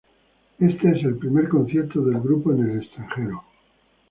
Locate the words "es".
0.97-1.05